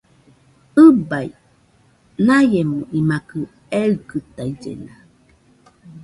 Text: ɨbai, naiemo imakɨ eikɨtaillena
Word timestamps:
ɨbai, 0.85 1.29
naiemo 2.25 2.79
imakɨ 2.99 3.39
eikɨtaillena 3.79 4.93